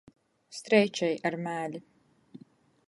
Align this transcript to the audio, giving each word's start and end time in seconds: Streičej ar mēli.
Streičej 0.59 1.15
ar 1.31 1.37
mēli. 1.49 1.85